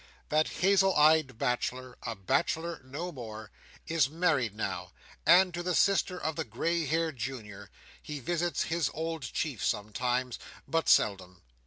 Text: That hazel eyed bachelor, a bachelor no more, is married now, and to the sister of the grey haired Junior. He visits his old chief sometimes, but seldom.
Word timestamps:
That 0.29 0.47
hazel 0.47 0.95
eyed 0.95 1.37
bachelor, 1.37 1.95
a 2.01 2.15
bachelor 2.15 2.81
no 2.83 3.11
more, 3.11 3.51
is 3.85 4.09
married 4.09 4.55
now, 4.55 4.93
and 5.27 5.53
to 5.53 5.61
the 5.61 5.75
sister 5.75 6.19
of 6.19 6.35
the 6.35 6.43
grey 6.43 6.87
haired 6.87 7.17
Junior. 7.17 7.69
He 8.01 8.19
visits 8.19 8.63
his 8.63 8.89
old 8.95 9.21
chief 9.21 9.63
sometimes, 9.63 10.39
but 10.67 10.89
seldom. 10.89 11.43